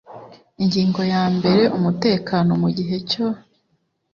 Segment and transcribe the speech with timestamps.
[0.61, 3.25] Ingingo ya mbere Umutekano mu gihe cyo